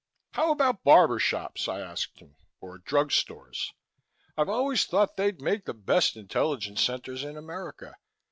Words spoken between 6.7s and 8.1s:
centers in America.